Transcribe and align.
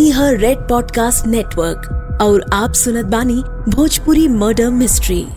ई 0.00 0.10
हर 0.10 0.36
red 0.36 0.58
podcast 0.58 1.26
network 1.26 1.78
और 2.22 2.46
आप 2.52 2.72
सुनत 2.72 3.06
बानी 3.06 3.42
भोजपुरी 3.68 4.28
मर्डर 4.28 4.70
मिस्ट्री 4.70 5.28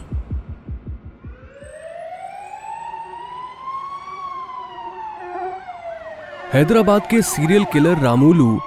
हैदराबाद 6.53 7.01
के 7.11 7.21
सीरियल 7.21 7.63
किलर 7.63 7.97
रामूलू 7.97 8.59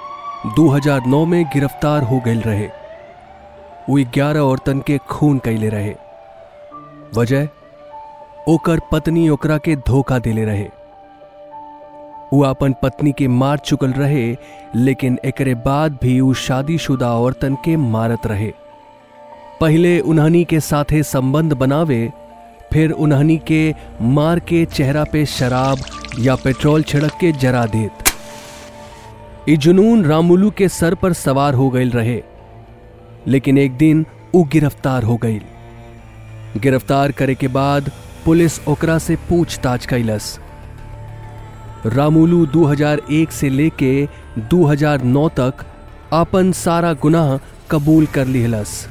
2009 0.55 1.25
में 1.25 1.45
गिरफ़्तार 1.45 2.03
हो 2.03 2.19
गए 2.19 2.39
रहे। 2.39 2.67
वो 3.89 4.11
ग्यारह 4.13 4.39
औरतन 4.39 4.79
के 4.79 4.97
खून 4.97 5.37
कैले 5.37 5.69
रहे। 5.69 5.95
वजह, 7.15 7.47
ओकर 8.47 8.79
पत्नी 8.91 9.29
ओकरा 9.29 9.57
के 9.57 9.75
धोखा 9.75 10.19
दिले 10.19 10.45
रहे। 10.45 10.86
वो 12.33 12.43
अपन 12.43 12.73
पत्नी 12.81 13.11
के 13.11 13.27
मार 13.27 13.57
चुकल 13.57 13.91
रहे, 13.91 14.35
लेकिन 14.75 15.19
एकरे 15.25 15.55
बाद 15.55 15.97
भी 16.01 16.19
वो 16.21 16.33
शादीशुदा 16.33 17.11
औरतन 17.11 17.55
के 17.65 17.75
मारत 17.77 18.27
रहे। 18.27 18.51
पहले 19.61 19.99
उन्हनी 19.99 20.43
के 20.45 20.59
साथे 20.59 21.03
संबंध 21.03 21.53
बनावे, 21.53 22.11
फिर 22.73 22.91
उन्हनी 22.91 23.37
के 23.47 23.73
मार 24.01 24.39
के 24.39 24.63
चेहरा 24.65 25.03
पे 25.03 25.25
शराब 25.25 25.79
या 26.19 26.35
पेट्रोल 26.35 26.83
छिड़क 26.83 27.13
के 27.19 27.31
जरा 27.31 27.65
देत। 27.65 28.03
ये 29.49 29.55
जुनून 29.57 30.05
रामुलू 30.05 30.49
के 30.51 30.67
सर 30.69 30.95
पर 30.95 31.13
सवार 31.13 31.53
हो 31.53 31.69
गई 31.69 31.89
रहे, 31.89 32.21
लेकिन 33.27 33.57
एक 33.57 33.77
दिन 33.77 34.05
वो 34.35 34.43
गिरफ़्तार 34.43 35.03
हो 35.03 35.15
गई 35.17 35.39
गिरफ़्तार 36.57 37.11
करे 37.11 37.35
के 37.35 37.47
बाद 37.47 37.91
पुलिस 38.25 38.59
ओकरा 38.67 38.97
से 38.97 39.15
पूछताछ 39.29 39.85
कैलस 39.85 40.39
रामुलू 41.85 42.45
2001 42.45 43.31
से 43.31 43.49
लेके 43.49 44.09
2009 44.39 45.29
तक 45.29 45.53
आपन 46.13 46.51
सारा 46.51 46.93
गुनाह 46.93 47.37
कबूल 47.71 48.05
कर 48.05 48.25
लिहलस 48.25 48.87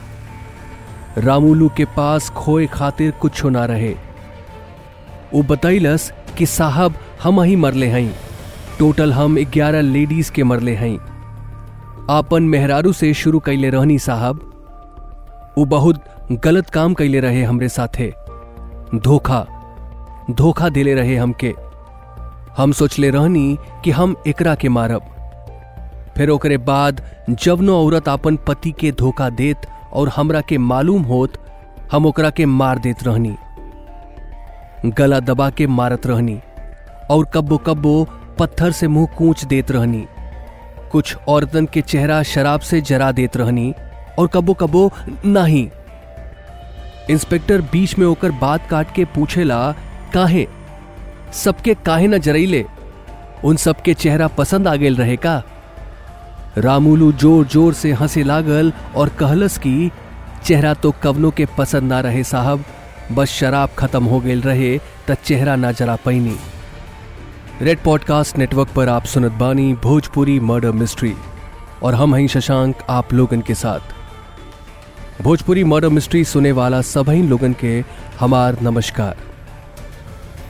रामुलू 1.18 1.68
के 1.76 1.84
पास 1.84 2.30
खोए 2.30 2.66
खातिर 2.66 3.10
कुछ 3.10 3.44
ना 3.44 3.64
रहे। 3.64 3.94
वो 5.34 5.42
बतैलस 5.42 6.12
कि 6.38 6.46
साहब 6.46 6.94
हम 7.22 7.40
ही 7.40 7.56
मरले 7.56 7.86
हई 7.86 8.10
टोटल 8.78 9.12
हम 9.12 9.36
ग्यारह 9.36 9.80
लेडीज़ 9.80 10.32
के 10.32 10.44
मरले 10.44 10.74
हई 10.76 10.98
आपन 12.10 12.42
मेहरारू 12.42 12.92
से 12.92 13.14
शुरू 13.14 13.38
कैले 13.38 13.70
रहनी 13.70 13.98
साहब। 13.98 14.40
वो 15.58 15.64
बहुत 15.64 16.04
गलत 16.32 16.70
काम 16.70 16.94
कैले 16.94 17.20
रहे 17.20 17.42
हमरे 17.42 17.68
साथे। 17.68 18.12
धोखा। 18.94 19.46
धोखा 20.30 20.68
दिले 20.68 20.94
रहे 20.94 21.16
हमके। 21.16 21.65
हम 22.56 22.72
सोचले 22.72 23.10
रहनी 23.10 23.58
कि 23.84 23.90
हम 23.90 24.14
एकरा 24.26 24.54
के 24.54 24.68
मारब। 24.68 25.02
फिर 26.16 26.30
ओकरे 26.30 26.56
बाद 26.58 27.00
जवनो 27.30 27.86
औरत 27.86 28.08
अपन 28.08 28.36
पति 28.36 28.70
के 28.70 28.92
धोखा 28.92 29.30
देत 29.30 29.66
और 29.92 30.08
हमरा 30.08 30.40
के 30.40 30.58
मालूम 30.58 31.02
होत, 31.02 31.32
हम 31.92 32.06
ओकरा 32.06 32.30
के 32.30 32.46
मार 32.46 32.78
देत 32.78 33.02
रहनी। 33.02 33.36
गला 34.86 35.20
दबा 35.20 35.50
के 35.50 35.66
मारत 35.66 36.06
रहनी 36.06 36.40
और 37.10 37.24
कब्बो 37.34 37.56
कब्बो 37.56 38.08
पत्थर 38.38 38.72
से 38.72 38.88
मुँह 38.88 39.06
कूच 39.18 39.44
देत 39.44 39.70
रहनी। 39.70 40.06
कुछ 40.92 41.16
औरतन 41.28 41.66
के 41.66 41.80
चेहरा 41.80 42.22
शराब 42.22 42.60
से 42.60 42.80
जरा 42.80 43.12
देत 43.12 43.36
रहनी 43.36 43.74
और 44.18 44.26
कब्बो 44.26 44.54
कब्बो 44.54 44.90
नहीं। 45.24 45.68
इंस्पेक्टर 47.10 47.60
बीच 47.60 47.98
में 47.98 48.06
होकर 48.06 48.30
बात 48.30 48.68
काट 48.70 48.94
के 48.94 49.04
पूछेला, 49.04 49.74
काहे? 50.14 50.46
सबके 51.36 51.74
काहे 51.86 52.06
न 52.06 52.18
जरैले 52.18 52.64
उन 53.44 53.56
सबके 53.56 53.94
चेहरा 53.94 54.26
पसंद 54.28 54.68
आ 54.68 54.74
गेल 54.76 54.96
रहे 54.96 55.16
का? 55.16 55.42
रामुलू 56.58 57.12
ज़ोर 57.12 57.46
ज़ोर 57.46 57.74
से 57.74 57.92
हंसे 57.92 58.22
लागल 58.22 58.72
और 58.96 59.08
कहलस 59.18 59.58
की, 59.58 59.90
चेहरा 60.44 60.72
तो 60.74 60.90
कवनों 61.02 61.30
के 61.30 61.46
पसंद 61.58 61.92
ना 61.92 62.00
रहे 62.00 62.22
साहब। 62.24 62.64
बस 63.12 63.28
शराब 63.30 63.70
खत्म 63.78 64.04
हो 64.04 64.20
गेल 64.20 64.40
रहे 64.42 64.78
त 65.08 65.14
चेहरा 65.24 65.56
ना 65.56 65.72
जरा 65.72 65.96
पैनी। 65.96 66.36
रेड 67.62 67.78
पॉडकास्ट 67.78 68.38
नेटवर्क 68.38 68.68
पर 68.68 68.88
आप 68.88 69.04
सुनत 69.04 69.32
बानी 69.32 69.72
भोजपुरी 69.82 70.40
मर्डर 70.40 70.72
मिस्ट्री 70.72 71.14
और 71.82 71.94
हम 71.94 72.14
हैं 72.14 72.26
शशांक 72.28 72.82
आप 72.90 73.12
लोगन 73.12 73.40
के 73.40 73.54
साथ। 73.54 75.22
भोजपुरी 75.22 75.64
मर्डर 75.64 75.88
मिस्ट्री 75.88 76.24
सुने 76.24 76.52
वाला 76.52 76.80
सभी 76.82 77.22
लोगन 77.22 77.52
के 77.60 77.82
हमार 78.20 78.60
नमस्कार। 78.62 79.16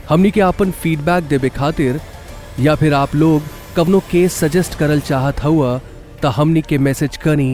हमनी 0.09 0.29
के 0.31 0.41
आपन 0.41 0.71
फीडबैक 0.71 1.23
देवे 1.23 1.49
खातिर, 1.49 1.99
या 2.59 2.75
फिर 2.75 2.93
आप 2.93 3.15
लोग 3.15 3.41
कवनो 3.75 3.99
केस 4.11 4.33
सजेस्ट 4.33 4.77
करल 4.79 4.99
चाहत 4.99 5.43
हुआ 5.43 5.79
तो 6.21 6.27
हमनी 6.27 6.61
के 6.61 6.77
मैसेज 6.77 7.17
करी 7.17 7.49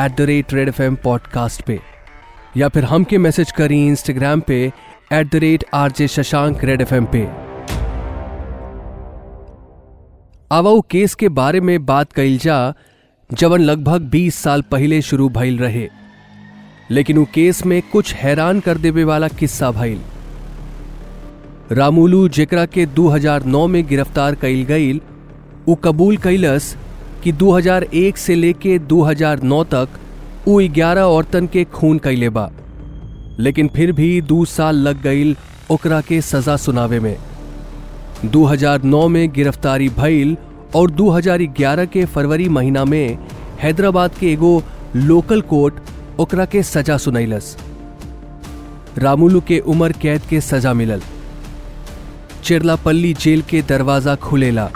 at 0.00 0.16
the 0.16 0.20
rate 0.20 0.52
red 0.54 0.68
F 0.68 0.82
M 0.82 0.96
podcast 0.96 1.62
पे। 1.62 1.78
या 2.56 2.68
फिर 2.68 2.84
हमके 2.84 3.18
मैसेज 3.18 3.52
करी 3.52 3.86
इंस्टाग्राम 3.86 4.40
पे 4.40 4.62
at 5.12 5.32
the 5.32 5.36
rate 5.36 5.64
R 5.74 5.92
J 5.92 6.08
Shashank 6.08 6.64
red 6.64 6.80
F 6.80 6.94
M 6.94 7.06
पे। 7.14 7.26
आवा 10.52 10.80
केस 10.90 11.14
के 11.14 11.28
बारे 11.28 11.60
में 11.60 11.86
बात 11.86 12.12
कइल 12.12 12.38
जा, 12.38 12.74
जवन 13.30 13.60
लगभग 13.60 14.10
20 14.10 14.34
साल 14.34 14.62
पहले 14.62 15.02
शुरू 15.02 15.28
भइल 15.28 15.58
रहे। 15.58 15.88
लेकिन 16.90 17.18
वो 17.18 17.24
केस 17.34 17.66
में 17.66 17.80
कुछ 17.82 18.14
हैरान 18.14 18.60
कर 18.60 18.78
देवे 18.78 19.04
वाला 19.04 19.28
किस्सा 19.28 19.70
भइल। 19.70 20.00
रामुलू 21.72 22.26
जेकरा 22.28 22.64
के 22.66 22.84
2009 22.96 23.66
में 23.68 23.86
गिरफ़्तार 23.86 24.34
कइल 24.42 24.62
गईल 24.64 25.00
उ 25.68 25.74
कबूल 25.84 26.16
कैलस 26.16 26.76
कि 27.22 27.32
2001 27.32 28.16
से 28.16 28.34
लेके 28.34 28.78
2009 28.92 29.62
तक 29.74 29.98
उ 30.48 30.60
11 30.76 30.98
औरतन 31.14 31.46
के 31.52 31.64
खून 31.72 31.98
कैले 31.98 32.28
बा, 32.28 32.50
लेकिन 33.38 33.68
फिर 33.76 33.92
भी 33.92 34.20
दो 34.22 34.44
साल 34.44 34.76
लग 34.88 35.02
गईल 35.02 35.36
ओकरा 35.70 36.00
के 36.00 36.20
सजा 36.20 36.56
सुनावे 36.56 37.00
में। 37.00 37.16
2009 38.32 39.06
में 39.08 39.32
गिरफ्तारी 39.32 39.88
भइल 39.98 40.36
और 40.76 40.90
2011 40.90 41.86
के 41.92 42.04
फरवरी 42.04 42.48
महीना 42.48 42.84
में 42.84 43.18
हैदराबाद 43.62 44.14
के 44.20 44.32
एगो 44.32 44.62
लोकल 44.96 45.40
कोर्ट 45.50 46.20
ओकरा 46.20 46.44
के 46.44 46.62
सजा 46.62 46.96
सुनैलस। 46.98 47.56
रामुलू 48.98 49.40
के 49.48 49.58
उम्र 49.58 49.92
कैद 50.02 50.22
के 50.30 50.40
सजा 50.40 50.72
मिलल। 50.74 51.02
चिरलापल्ली 52.46 53.14
जेल 53.14 53.42
के 53.42 53.62
दरवाज़ा 53.62 54.14
खुलेला। 54.14 54.70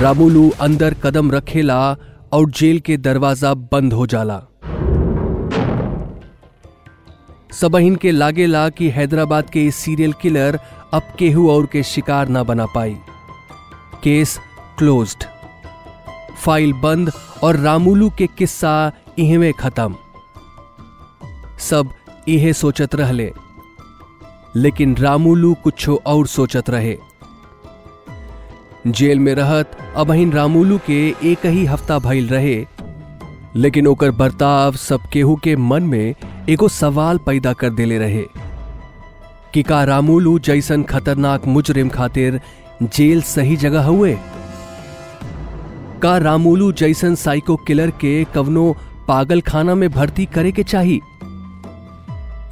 रामुलू 0.00 0.50
अंदर 0.60 0.94
कदम 0.94 1.30
रखेला 1.30 1.96
और 2.32 2.50
जेल 2.50 2.80
के 2.80 2.96
दरवाज़ा 2.96 3.54
बंद 3.54 3.92
हो 3.92 4.06
जाला। 4.06 4.38
सबहिन 7.52 7.96
के 7.96 8.10
लागेला 8.10 8.68
कि 8.68 8.88
हैदराबाद 8.88 9.50
के 9.50 9.64
इस 9.66 9.76
सीरियल 9.76 10.12
किलर 10.12 10.58
अब 10.94 11.02
केहू 11.18 11.50
और 11.50 11.66
के 11.66 11.82
शिकार 11.82 12.28
ना 12.28 12.42
बना 12.42 12.66
पाई। 12.66 12.96
Case 14.02 14.38
closed. 14.78 15.24
फ़ाइल 16.44 16.72
बंद 16.72 17.12
और 17.42 17.56
रामुलू 17.56 18.10
के 18.10 18.26
किस्सा 18.26 18.92
इहमे 19.18 19.52
खत्म। 19.52 19.96
सब 21.58 21.90
इहे 22.28 22.52
सोचत 22.52 22.94
रहले। 22.94 23.32
लेकिन 24.56 24.96
रामुलू 24.96 25.54
कुछ 25.54 25.88
और 25.88 26.26
सोचत 26.26 26.70
रहे। 26.70 26.96
जेल 28.86 29.18
में 29.18 29.34
रहत 29.34 29.76
अबहिन 29.96 30.32
रामुलू 30.32 30.78
के 30.86 31.14
एक 31.24 31.46
ही 31.46 31.64
हफ़्ता 31.64 31.98
भइल 31.98 32.28
रहे। 32.28 32.66
लेकिन 33.56 33.86
ओकर 33.86 34.10
बर्ताव 34.10 34.72
सब 34.76 35.00
केहू 35.12 35.36
के 35.36 35.56
मन 35.56 35.82
में 35.82 36.14
एगो 36.48 36.68
सवाल 36.68 37.18
पैदा 37.18 37.52
कर 37.52 37.70
देले 37.70 37.98
रहे। 37.98 38.24
कि 39.54 39.62
का 39.62 39.84
रामुलू 39.84 40.38
जैसन 40.38 40.82
खतरनाक 40.82 41.46
मुजरिम 41.46 41.88
खातिर 41.88 42.40
जेल 42.82 43.22
सही 43.22 43.56
जगह 43.56 43.84
हुए 43.84 44.18
का 46.02 46.16
रामुलू 46.18 46.72
जैसन 46.72 47.14
साइको 47.14 47.56
किलर 47.56 47.90
के 47.90 48.24
कवनो 48.24 48.76
पागल 49.08 49.40
खाना 49.40 49.74
में 49.74 49.88
भर्ती 49.90 50.26
करे 50.26 50.52
के 50.52 50.62
चाहिए 50.62 51.00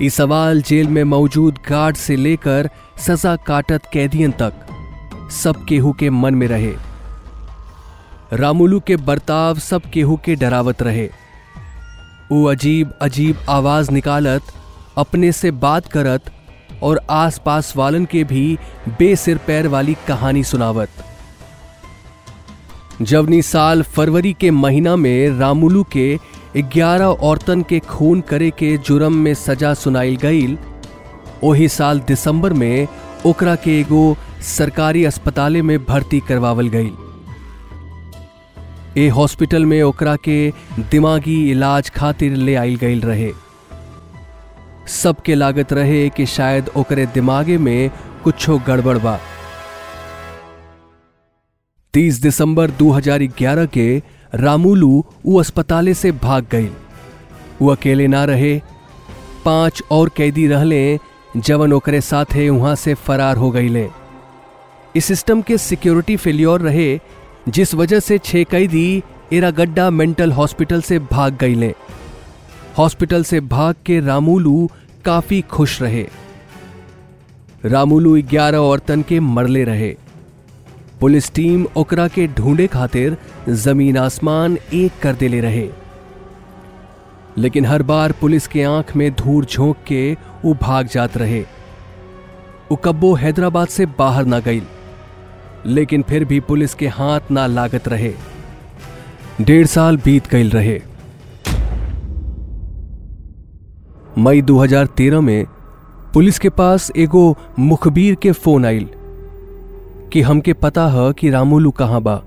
ये 0.03 0.09
सवाल 0.11 0.61
जेल 0.63 0.89
में 0.89 1.05
मौजूद 1.05 1.59
गार्ड 1.69 1.97
से 1.97 2.17
लेकर 2.17 2.69
सजा 2.99 3.35
काटत 3.37 3.83
कैदियन 3.93 4.33
तक, 4.33 4.53
सब 5.33 5.65
केहू 5.65 5.93
के 5.93 6.11
मन 6.11 6.35
में 6.35 6.47
रहे। 6.49 6.75
रामुलू 8.33 8.81
के 8.81 8.97
बर्ताव 8.97 9.59
सब 9.59 9.83
केहू 9.91 10.17
के 10.25 10.35
डरावत 10.35 10.83
रहे। 10.83 11.09
वो 12.33 12.45
अजीब 12.45 12.93
अजीब 13.03 13.39
आवाज़ 13.49 13.91
निकालत, 13.91 14.43
अपने 14.99 15.33
से 15.33 15.51
बात 15.51 15.87
करत 15.87 16.31
और 16.83 17.01
आसपास 17.11 17.77
वालन 17.77 18.05
के 18.05 18.25
भी 18.25 18.59
बेसिर 18.89 19.39
पैर 19.39 19.69
वाली 19.69 19.97
कहानी 20.09 20.45
सुनावत। 20.45 20.89
जवनी 23.03 23.43
साल 23.43 23.83
फरवरी 23.83 24.33
के 24.33 24.51
महीना 24.51 24.97
में 24.97 25.39
रामुलू 25.39 25.85
के 25.93 26.19
ग्यारह 26.62 27.06
औरतन 27.06 27.62
के 27.69 27.79
खून 27.79 28.20
करे 28.29 28.50
के 28.58 28.76
जुर्म 28.87 29.12
में 29.25 29.35
सजा 29.35 29.73
सुनाई 29.75 30.17
गई 30.17 30.56
ओही 31.44 31.69
साल 31.69 32.00
दिसंबर 32.08 32.53
में 32.53 32.87
ओकरा 33.26 33.55
के 33.64 33.81
एगो 33.81 34.17
सरकारी 34.56 35.05
अस्पताले 35.05 35.62
में 35.62 35.79
भर्ती 35.85 36.20
करवावल 36.29 36.69
गई 36.76 36.93
ए 39.05 39.08
हॉस्पिटल 39.17 39.64
में 39.67 39.82
ओकरा 39.82 40.17
के 40.29 40.53
दिमागी 40.91 41.50
इलाज 41.50 41.91
खातिर 41.97 42.32
ले 42.37 42.55
आइल 42.55 42.76
गईल 42.76 43.00
रहे। 43.00 43.32
सबके 45.02 45.35
लागत 45.35 45.73
रहे 45.73 46.09
कि 46.09 46.26
शायद 46.26 46.69
ओकरे 46.76 47.06
दिमागे 47.06 47.59
में 47.59 47.91
कुछो 48.25 48.59
गड़बड़ 48.67 48.97
बा। 48.99 49.19
30 51.94 52.20
दिसंबर 52.23 52.70
2011 52.82 53.67
के 53.75 54.02
रामुलू 54.34 55.05
उ 55.26 55.38
अस्पताले 55.40 55.94
से 55.94 56.12
भाग 56.12 56.46
गई 56.50 56.70
वो 57.62 57.70
अकेले 57.70 58.06
ना 58.08 58.25
रहे, 58.25 58.58
पाँच 59.44 59.82
और 59.90 60.08
कैदी 60.17 60.46
रहले 60.46 60.99
जवन 61.37 61.73
ओकरे 61.73 62.00
साथे 62.00 62.49
वहाँ 62.50 62.75
से 62.75 62.94
फरार 62.94 63.37
हो 63.37 63.50
गईले। 63.50 63.88
इस 64.96 65.05
सिस्टम 65.05 65.43
के 65.43 65.58
सिक्योरिटी 65.58 66.17
फेल्योर 66.17 66.61
रहे, 66.61 66.99
जिस 67.49 67.75
वजह 67.75 68.00
से 68.00 68.19
छह 68.19 68.43
कैदी 68.43 69.02
इरागड्डा 69.32 69.90
मेंटल 69.90 70.32
हॉस्पिटल 70.32 70.81
से 70.81 70.99
भाग 70.99 71.37
गईले। 71.40 71.75
हॉस्पिटल 72.78 73.25
से 73.25 73.40
भाग 73.40 73.75
के 73.87 74.00
रामुलू 74.00 74.70
काफ़ी 75.05 75.40
खुश 75.50 75.81
रहे। 75.82 76.06
रामुलू 77.64 78.17
ग्यारह 78.23 78.58
औरतन 78.58 79.02
के 79.02 79.20
मरले 79.20 79.64
रहे। 79.64 79.94
पुलिस 81.01 81.31
टीम 81.35 81.65
ओकरा 81.77 82.07
के 82.09 82.27
ढूंढे 82.27 82.67
खातिर 82.67 83.17
ज़मीन 83.49 83.97
आसमान 83.99 84.57
एक 84.75 84.93
कर 85.03 85.15
देले 85.15 85.41
रहे। 85.41 85.69
लेकिन 87.39 87.67
हर 87.67 87.83
बार 87.83 88.13
पुलिस 88.13 88.47
के 88.47 88.63
आँख 88.63 88.95
में 88.97 89.11
धूर 89.15 89.45
झोंक 89.45 89.77
के 89.87 90.13
वो 90.45 90.55
भाग 90.55 90.87
जात 90.87 91.17
रहे। 91.17 91.45
कब्बो 92.85 93.13
हैदराबाद 93.15 93.69
से 93.69 93.87
बाहर 93.99 94.25
ना 94.25 94.39
गई, 94.41 94.63
लेकिन 95.67 96.03
फिर 96.03 96.25
भी 96.25 96.41
पुलिस 96.41 96.75
के 96.75 96.89
हाथ 96.89 97.31
ना 97.31 97.47
लागत 97.47 97.89
रहे। 97.89 98.13
डेढ़ 99.41 99.67
साल 99.67 99.97
बीत 99.97 100.29
गई 100.29 100.49
रहे। 100.49 100.81
मई 104.19 104.43
2013 104.43 105.21
में 105.21 105.45
पुलिस 106.15 106.39
के 106.39 106.49
पास 106.51 106.91
एगो 106.97 107.35
मुखबीर 107.59 108.15
के 108.15 108.33
फ़ोन 108.33 108.65
आइल 108.65 108.89
कि 110.12 110.23
हमके 110.23 110.53
पता 110.53 110.87
है 110.87 111.12
कि 111.12 111.31
रामुलू 111.31 111.70
कहाँ 111.70 112.03
बा। 112.03 112.23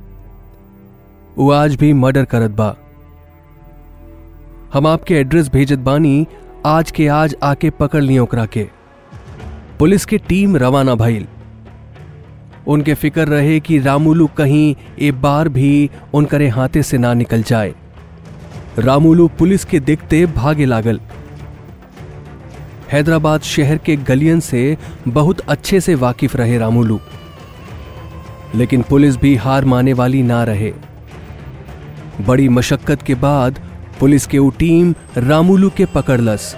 वो 1.38 1.52
आज 1.52 1.76
भी 1.76 1.94
मर्डर 1.94 2.26
करत 2.26 2.52
बा। 2.52 2.76
हम 4.74 4.88
आपके 4.88 5.16
एड्रेस 5.16 5.50
भेजत 5.50 5.80
बानी, 5.80 6.28
आज 6.66 6.92
के 6.92 7.08
आज 7.08 7.36
आके 7.44 7.70
पकड़ 7.70 8.02
लिए 8.02 8.20
ओकरा 8.20 8.46
के 8.46 8.70
पुलिस 9.80 10.06
की 10.06 10.18
टीम 10.18 10.58
रवाना 10.58 10.96
भइल। 10.96 11.28
उनके 12.68 12.94
फ़िक्र 12.94 13.28
रहे 13.28 13.60
कि 13.60 13.80
रामुलू 13.80 14.28
कहीं 14.28 14.76
एक 15.00 15.22
बार 15.22 15.50
भी 15.50 15.90
उनकरे 16.14 16.48
हाथे 16.48 16.84
से 16.84 16.98
ना 16.98 17.14
निकल 17.14 17.44
जाए। 17.44 17.76
रामुलू 18.80 19.28
पुलिस 19.28 19.66
के 19.66 19.80
देखते 19.80 20.26
भागे 20.26 20.66
लागल। 20.66 21.00
हैदराबाद 22.92 23.42
शहर 23.42 23.78
के 23.78 23.96
गलियन 23.96 24.40
से 24.40 24.78
बहुत 25.08 25.40
अच्छे 25.40 25.82
से 25.82 25.96
वाकिफ 25.96 26.36
रहे 26.36 26.58
रामुलू। 26.58 27.00
लेकिन 28.56 28.82
पुलिस 28.82 29.16
भी 29.16 29.36
हार 29.36 29.66
माने 29.66 29.94
वाली 29.94 30.24
ना 30.24 30.44
रहे। 30.44 30.72
बड़ी 32.22 32.48
मशक्कत 32.50 33.02
के 33.02 33.16
बाद 33.16 33.60
पुलिस 34.00 34.26
के 34.28 34.50
टीम 34.50 34.94
रामुलू 35.18 35.70
के 35.70 35.86
पकड़लस 35.86 36.56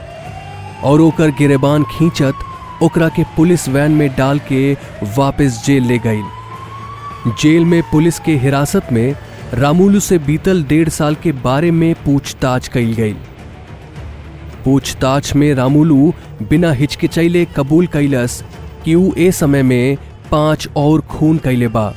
और 0.84 1.02
ओकर 1.02 1.32
गिरेबान 1.32 1.84
खींचत 1.84 2.34
ओकरा 2.84 3.10
के 3.10 3.24
पुलिस 3.24 3.68
वैन 3.70 3.92
में 3.92 4.10
डाल 4.16 4.40
के 4.40 4.74
वापस 5.18 5.64
जेल 5.66 5.84
ले 5.84 5.98
गई। 5.98 6.22
जेल 7.42 7.66
में 7.66 7.82
पुलिस 7.84 8.20
के 8.20 8.36
हिरासत 8.36 8.88
में 8.92 9.16
रामुलू 9.54 10.00
से 10.00 10.18
बीतल 10.18 10.64
डेढ़ 10.64 10.90
साल 10.90 11.16
के 11.16 11.32
बारे 11.32 11.72
में 11.72 11.94
पूछताछ 11.96 12.68
कई 12.68 12.94
गई। 12.94 13.14
पूछताछ 14.66 15.36
में 15.36 15.54
रामुलू 15.54 16.14
बिना 16.50 16.72
हिचकिचैले 16.72 17.46
कबूल 17.46 17.88
कैलस 17.88 18.44
कि 18.86 18.96
ऊ 18.96 19.12
ए 19.18 19.32
समय 19.32 19.64
में 19.64 19.98
पाँच 20.32 20.68
और 20.76 21.02
खून 21.02 21.38
कैले 21.38 21.68
बा। 21.68 21.94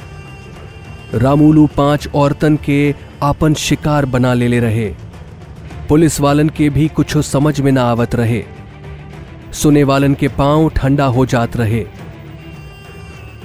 रामुलू 1.15 1.67
पाँच 1.67 2.09
औरतन 2.15 2.57
के 2.57 2.95
आपन 3.23 3.55
शिकार 3.55 4.07
बना 4.07 4.35
लेले 4.35 4.61
रहे। 4.61 4.95
पुलिस 5.89 6.21
वालन 6.21 6.49
के 6.49 6.71
भी 6.71 6.89
कुछ 6.89 7.19
समझ 7.19 7.61
में 7.61 7.73
ना 7.73 7.83
आवत 7.83 8.15
रहे। 8.15 8.45
सुने 9.53 9.85
वालन 9.85 10.15
के 10.15 10.29
पाँव 10.29 10.69
ठंडा 10.69 11.05
हो 11.05 11.27
जात 11.27 11.57
रहे। 11.57 11.85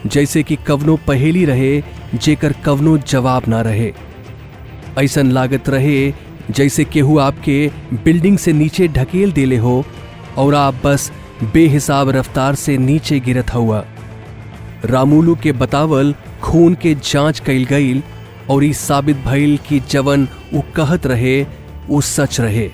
जैसे 0.05 0.43
कि 0.43 0.55
कवनो 0.55 0.99
पहेली 1.07 1.45
रहे, 1.45 1.83
जेकर 2.15 2.53
कवनो 2.53 2.97
जवाब 2.97 3.43
ना 3.47 3.61
रहे। 3.61 3.93
ऐसन 4.97 5.31
लागत 5.31 5.69
रहे, 5.69 6.13
जैसे 6.51 6.83
केहू 6.83 7.17
आपके 7.17 7.71
बिल्डिंग 7.93 8.37
से 8.37 8.53
नीचे 8.53 8.87
ढकेल 8.87 9.31
देले 9.31 9.57
हो, 9.57 9.85
और 10.37 10.55
आप 10.55 10.75
बस 10.85 11.11
बेहिसाब 11.43 12.09
रफ्तार 12.09 12.55
से 12.55 12.77
नीचे 12.77 13.19
गिरत 13.19 13.53
हुआ। 13.53 13.85
रामुलू 14.85 15.35
के 15.35 15.51
बतावल 15.51 16.15
खून 16.41 16.75
के 16.75 16.95
जाँच 16.95 17.39
कैल 17.39 17.65
गईल 17.65 18.03
और 18.49 18.63
ई 18.63 18.73
साबित 18.73 19.17
भइल 19.17 19.57
कि 19.57 19.79
जवन 19.79 20.27
वो 20.53 20.63
कहत 20.75 21.07
रहे 21.07 21.43
वो 21.87 22.01
सच 22.01 22.39
रहे। 22.41 22.71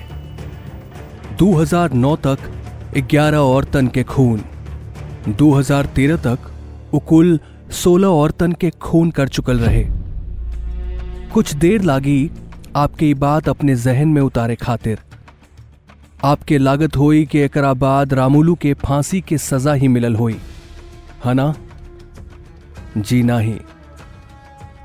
2009 1.38 2.16
तक 2.16 2.38
11 2.96 3.36
औरतन 3.36 3.88
के 3.88 4.02
खून। 4.02 4.44
2013 5.28 6.16
तक 6.16 6.38
वो 6.94 7.00
कुल 7.00 7.40
16 7.72 8.06
औरतन 8.06 8.52
के 8.52 8.70
खून 8.70 9.10
कर 9.10 9.28
चुकल 9.28 9.58
रहे। 9.58 9.86
कुछ 11.34 11.54
देर 11.54 11.82
लागी 11.82 12.30
आपके 12.76 13.14
बात 13.14 13.48
अपने 13.48 13.76
जहन 13.76 14.08
में 14.08 14.22
उतारे 14.22 14.56
खातिर। 14.56 14.98
आपके 16.24 16.58
लागत 16.58 16.96
होई 16.96 17.26
कि 17.26 17.38
एकरा 17.38 17.74
बाद 17.74 18.14
रामुलू 18.14 18.54
के 18.54 18.74
फांसी 18.74 19.20
के 19.20 19.38
सजा 19.38 19.72
ही 19.72 19.88
मिलल 19.88 20.14
होई। 20.14 20.36
है 21.24 21.34
ना? 21.34 21.54
जी 22.96 23.22
नहीं 23.22 23.58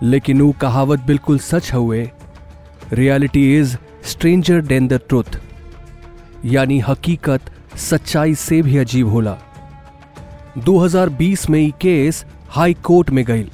लेकिन 0.04 0.42
वो 0.42 0.52
कहावत 0.52 1.00
बिल्कुल 1.00 1.40
सच 1.40 1.74
हुए 1.74 2.10
reality 2.94 3.60
is 3.60 3.78
stranger 4.04 4.62
than 4.62 4.88
the 4.88 4.94
truth 4.94 5.40
यानी 6.46 6.80
हकीकत 6.80 7.42
सच्चाई 7.78 8.36
से 8.36 8.62
भी 8.62 8.78
अजीब 8.78 9.08
होला। 9.08 9.38
2020 10.58 11.50
में 11.50 11.60
ये 11.60 11.72
केस 11.72 12.26
हाई 12.50 12.74
कोर्ट 12.74 13.10
में 13.10 13.26
गई 13.26 13.50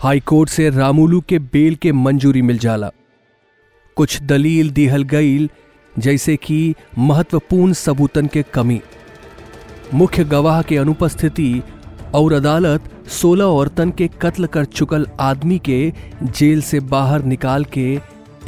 हाई 0.00 0.20
कोर्ट 0.20 0.50
से 0.50 0.70
रामुलू 0.70 1.20
के 1.20 1.38
बेल 1.38 1.74
के 1.74 1.92
मंजूरी 1.92 2.42
मिल 2.42 2.58
जाला। 2.58 2.90
कुछ 3.96 4.22
दलील 4.22 4.70
दिहल 4.70 5.02
गईल 5.02 5.50
जैसे 5.98 6.36
कि 6.36 6.74
महत्वपूर्ण 6.98 7.72
सबूतन 7.72 8.26
के 8.26 8.42
कमी। 8.42 8.80
मुख्य 9.94 10.24
गवाह 10.24 10.62
के 10.62 10.76
अनुपस्थिति 10.76 11.62
और 12.14 12.32
अदालत 12.32 12.99
16 13.10 13.42
औरतन 13.42 13.90
के 13.90 14.06
कत्ल 14.22 14.46
कर 14.46 14.64
चुकल 14.64 15.06
आदमी 15.20 15.58
के 15.58 15.92
जेल 16.22 16.60
से 16.62 16.80
बाहर 16.90 17.22
निकाल 17.24 17.64
के 17.76 17.86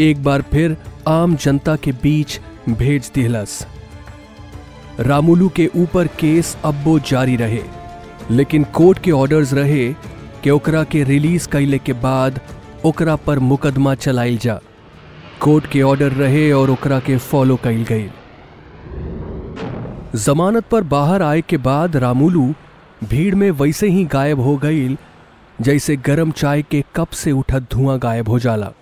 एक 0.00 0.22
बार 0.24 0.42
फिर 0.52 0.76
आम 1.08 1.34
जनता 1.36 1.74
के 1.76 1.92
बीच 1.92 2.38
भेज 2.68 3.10
दिहलस। 3.14 3.66
रामुलू 5.00 5.48
के 5.48 5.68
ऊपर 5.76 6.06
केस 6.20 6.56
अब्बो 6.64 6.98
जारी 7.00 7.36
रहे, 7.36 7.62
लेकिन 8.30 8.64
कोर्ट 8.74 8.98
के 8.98 9.10
ऑर्डर्स 9.10 9.52
रहे 9.54 9.92
कि 10.42 10.50
ओकरा 10.50 10.84
के 10.84 11.04
रिलीज़ 11.04 11.48
कैले 11.48 11.78
के 11.78 11.92
बाद 11.92 12.40
ओकरा 12.84 13.16
पर 13.16 13.38
मुकदमा 13.40 13.94
चलाइल 13.96 14.38
जा। 14.38 14.60
कोर्ट 15.40 15.66
के 15.66 15.82
ऑर्डर 15.82 16.12
रहे 16.14 16.50
और 16.52 16.70
ओकरा 16.70 16.98
के 17.00 17.16
फॉलो 17.20 17.56
कैल 17.64 17.84
गई 17.84 18.08
जमानत 20.16 20.64
पर 20.64 20.82
बाहर 20.86 21.22
आए 21.22 21.40
के 21.48 21.56
बाद 21.60 21.96
रामुलू 21.96 22.52
भीड़ 23.02 23.34
में 23.34 23.50
वैसे 23.50 23.88
ही 23.88 24.04
गायब 24.04 24.40
हो 24.40 24.56
गई, 24.56 24.96
जैसे 25.58 25.96
गरम 25.96 26.30
चाय 26.30 26.62
के 26.62 26.82
कप 26.96 27.10
से 27.12 27.32
उठा 27.32 27.58
धुआँ 27.72 27.98
गायब 27.98 28.28
हो 28.28 28.38
जाला। 28.38 28.72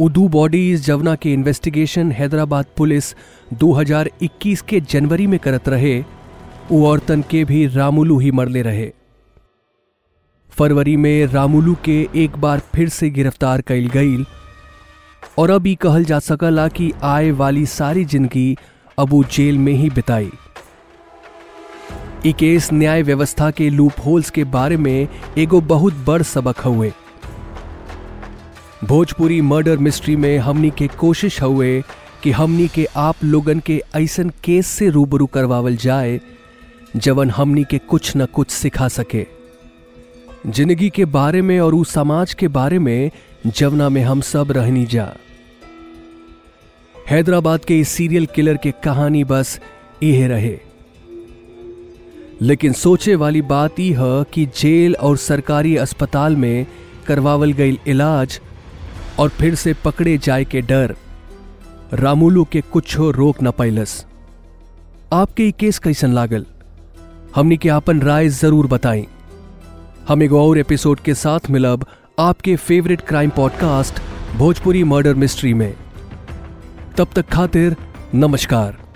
उदू 0.00 0.28
बॉडीज 0.28 0.84
जवना 0.86 1.14
के 1.14 1.32
इन्वेस्टिगेशन 1.32 2.10
हैदराबाद 2.12 2.66
पुलिस 2.76 3.14
2021 3.60 4.60
के 4.60 4.80
जनवरी 4.80 5.26
में 5.26 5.38
करत 5.38 5.68
रहे 5.68 5.98
वो 6.70 6.86
औरतन 6.86 7.22
के 7.30 7.44
भी 7.44 7.66
रामुलू 7.66 8.18
ही 8.18 8.30
मरले 8.30 8.62
रहे। 8.62 8.90
फरवरी 10.52 10.96
में 10.96 11.26
रामुलू 11.26 11.74
के 11.84 11.98
एक 12.14 12.36
बार 12.36 12.62
फिर 12.74 12.88
से 12.88 13.10
गिरफ़्तार 13.10 13.60
कैल 13.60 13.88
गई 13.88 14.24
और 15.38 15.50
अब 15.50 15.66
ही 15.66 15.74
कहल 15.74 16.04
जा 16.04 16.18
सकला 16.18 16.68
कि 16.68 16.92
आए 17.04 17.30
वाली 17.32 17.66
सारी 17.68 18.04
ज़िंदगी 18.04 18.56
अब 18.98 19.10
वो 19.10 19.22
जेल 19.32 19.58
में 19.58 19.72
ही 19.72 19.90
बिताई। 19.90 20.30
ई 22.26 22.32
केस 22.32 22.72
न्याय 22.72 23.02
व्यवस्था 23.02 23.50
के 23.50 23.70
लूप 23.70 23.92
होल्स 24.06 24.30
के 24.30 24.44
बारे 24.44 24.76
में 24.76 25.08
एगो 25.38 25.60
बहुत 25.60 25.94
बड़ 26.06 26.22
सबक 26.22 26.58
हुए 26.58 26.92
भोजपुरी 28.84 29.40
मर्डर 29.40 29.78
मिस्ट्री 29.78 30.16
में 30.16 30.38
हमनी 30.38 30.70
के 30.70 30.88
कोशिश 30.88 31.42
हुए 31.42 31.82
कि 32.22 32.30
हमनी 32.30 32.68
के 32.68 32.86
आप 32.96 33.24
लोगन 33.24 33.60
के 33.60 33.82
ऐसन 33.96 34.30
केस 34.44 34.66
से 34.66 34.88
रूबरू 34.88 35.26
करवावल 35.26 35.76
जाए, 35.76 36.20
जवन 36.96 37.30
हमनी 37.30 37.64
के 37.64 37.78
कुछ 37.78 38.12
न 38.16 38.26
कुछ 38.26 38.50
सिखा 38.50 38.88
सके। 38.88 39.26
ज़िंदगी 40.46 40.90
के 40.90 41.04
बारे 41.04 41.42
में 41.42 41.60
और 41.60 41.74
उस 41.74 41.92
समाज 41.92 42.34
के 42.34 42.48
बारे 42.48 42.78
में 42.78 43.10
जवना 43.46 43.88
में 43.88 44.02
हम 44.02 44.20
सब 44.20 44.52
रहनी 44.52 44.84
जा। 44.86 45.12
हैदराबाद 47.10 47.64
के 47.64 47.80
इस 47.80 47.88
सीरियल 47.88 48.26
किलर 48.26 48.56
के 48.56 48.70
कहानी 48.84 49.24
बस 49.24 49.60
यह 50.02 50.26
रहे। 50.26 50.58
लेकिन 52.42 52.72
सोचे 52.72 53.14
वाली 53.14 53.42
बात 53.42 53.80
यह 53.80 54.00
है 54.02 54.24
कि 54.24 54.46
जेल 54.46 54.94
और 54.94 55.16
सरकारी 55.16 55.76
अस्पताल 55.76 56.36
में 56.36 56.66
करवावल 57.06 57.52
गई 57.52 57.78
इलाज 57.86 58.40
और 59.18 59.28
फिर 59.28 59.54
से 59.54 59.74
पकड़े 59.84 60.18
जाए 60.18 60.44
के 60.44 60.60
डर। 60.60 60.94
रामुलू 61.94 62.44
के 62.44 62.60
कुछ 62.60 62.96
रोक 62.98 63.42
न 63.42 63.50
पैलस 63.50 64.04
आपके 65.12 65.50
केस 65.50 65.78
कैसन 65.78 66.12
लागल? 66.12 66.46
हमनी 67.34 67.56
के 67.56 67.68
आपन 67.68 68.00
राय 68.00 68.28
ज़रूर 68.28 68.66
बताई 68.66 69.06
हम 70.08 70.22
एगो 70.22 70.48
और 70.48 70.58
एपिसोड 70.58 71.00
के 71.00 71.14
साथ 71.14 71.50
मिलब 71.50 71.86
आपके 72.18 72.56
favourite 72.56 73.00
crime 73.00 73.30
podcast 73.30 74.00
Bhojpuri 74.36 74.84
murder 74.84 75.14
mystery 75.14 75.54
में। 75.54 75.74
तब 76.98 77.08
तक 77.16 77.28
खातिर 77.28 77.76
नमस्कार। 78.14 78.89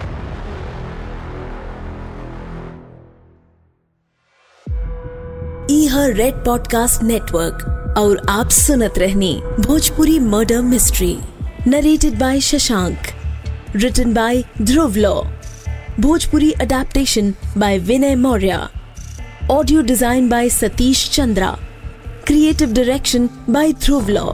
रेड 5.95 6.35
पॉडकास्ट 6.35 7.03
नेटवर्क 7.03 7.95
और 7.99 8.21
आप 8.31 8.49
सुनत 8.51 8.99
रहनी 8.99 9.33
Bhojpuri 9.61 10.19
murder 10.19 10.63
mystery 10.63 11.17
narrated 11.67 12.19
by 12.19 12.41
Shashank 12.41 13.07
written 13.77 14.15
by 14.15 14.43
Dhruv 14.63 14.97
Law 14.97 15.13
Bhojpuri 16.01 16.51
adaptation 16.61 17.33
by 17.59 17.79
Vinay 17.79 18.15
Maurya 18.15 18.59
audio 19.51 19.83
design 19.83 20.29
by 20.29 20.49
Satish 20.51 21.09
Chandra 21.11 21.57
creative 22.27 22.73
direction 22.73 23.29
by 23.51 23.73
Dhruv 23.85 24.09
Law 24.09 24.31